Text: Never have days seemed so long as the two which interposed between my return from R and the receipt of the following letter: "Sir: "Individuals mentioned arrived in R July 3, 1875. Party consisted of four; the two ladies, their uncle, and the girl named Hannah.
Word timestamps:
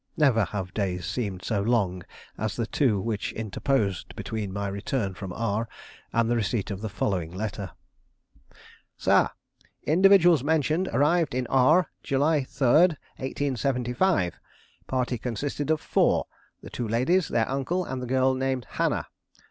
Never 0.17 0.45
have 0.45 0.73
days 0.73 1.05
seemed 1.05 1.43
so 1.45 1.61
long 1.61 2.01
as 2.35 2.55
the 2.55 2.65
two 2.65 2.99
which 2.99 3.31
interposed 3.33 4.15
between 4.15 4.51
my 4.51 4.67
return 4.67 5.13
from 5.13 5.31
R 5.31 5.69
and 6.11 6.27
the 6.27 6.35
receipt 6.35 6.71
of 6.71 6.81
the 6.81 6.89
following 6.89 7.29
letter: 7.31 7.73
"Sir: 8.97 9.29
"Individuals 9.85 10.43
mentioned 10.43 10.87
arrived 10.87 11.35
in 11.35 11.45
R 11.51 11.91
July 12.01 12.45
3, 12.45 12.67
1875. 12.67 14.39
Party 14.87 15.19
consisted 15.19 15.69
of 15.69 15.79
four; 15.79 16.25
the 16.63 16.71
two 16.71 16.87
ladies, 16.87 17.27
their 17.27 17.47
uncle, 17.47 17.85
and 17.85 18.01
the 18.01 18.07
girl 18.07 18.33
named 18.33 18.65
Hannah. 18.71 19.05